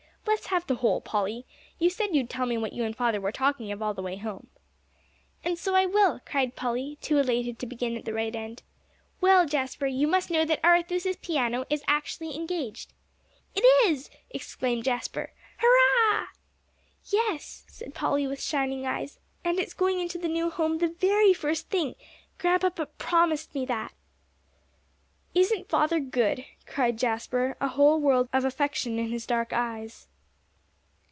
"Let's 0.27 0.45
have 0.47 0.65
the 0.65 0.75
whole, 0.75 1.01
Polly. 1.01 1.45
You 1.77 1.89
said 1.89 2.15
you'd 2.15 2.29
tell 2.29 2.45
me 2.45 2.57
what 2.57 2.73
you 2.73 2.83
and 2.83 2.95
father 2.95 3.19
were 3.19 3.33
talking 3.33 3.69
of 3.71 3.81
all 3.81 3.93
the 3.93 4.01
way 4.01 4.15
home." 4.15 4.47
"And 5.43 5.57
so 5.57 5.75
I 5.75 5.85
will," 5.85 6.21
cried 6.25 6.55
Polly, 6.55 6.97
too 7.01 7.17
elated 7.17 7.59
to 7.59 7.65
begin 7.65 7.97
at 7.97 8.05
the 8.05 8.13
right 8.13 8.33
end. 8.33 8.63
"Well, 9.19 9.45
Jasper, 9.45 9.87
you 9.87 10.07
must 10.07 10.31
know 10.31 10.45
that 10.45 10.61
Arethusa's 10.63 11.17
piano 11.17 11.65
is 11.69 11.83
actually 11.85 12.35
engaged." 12.35 12.93
"It 13.55 13.61
is!" 13.89 14.09
exclaimed 14.29 14.85
Jasper. 14.85 15.33
"Hurrah!" 15.57 16.27
"Yes," 17.05 17.65
said 17.67 17.93
Polly, 17.93 18.25
with 18.25 18.41
shining 18.41 18.85
eyes, 18.85 19.19
"and 19.43 19.59
it's 19.59 19.73
going 19.73 19.99
into 19.99 20.17
the 20.17 20.29
new 20.29 20.49
home 20.49 20.77
the 20.77 20.87
very 20.87 21.33
first 21.33 21.69
thing. 21.69 21.95
Grandpapa 22.37 22.85
promised 22.85 23.53
me 23.53 23.65
that." 23.65 23.91
"Isn't 25.33 25.69
father 25.69 25.99
good!" 25.99 26.45
cried 26.65 26.97
Jasper, 26.99 27.57
a 27.59 27.67
whole 27.69 27.99
world 27.99 28.29
of 28.31 28.45
affection 28.45 28.97
in 28.97 29.09
his 29.09 29.25
dark 29.25 29.51
eyes. 29.51 30.07